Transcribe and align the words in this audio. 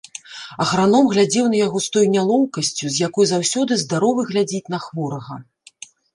Аграном 0.63 1.09
глядзеў 1.11 1.45
на 1.51 1.59
яго 1.65 1.77
з 1.87 1.91
той 1.97 2.05
нялоўкасцю, 2.15 2.85
з 2.95 3.03
якой 3.07 3.25
заўсёды 3.33 3.79
здаровы 3.83 4.21
глядзіць 4.33 4.65
на 4.77 4.83
хворага. 4.89 5.35